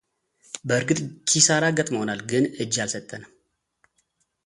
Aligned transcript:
በእረግጥ 0.67 0.97
ኪሰራ 1.29 1.63
ገጥሞና 1.77 2.09
ግን 2.31 2.43
እጅ 2.63 2.75
አልሰጠንም። 2.83 3.31